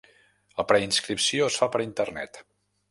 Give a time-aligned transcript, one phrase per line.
[0.61, 2.43] La preinscripció es fa per internet.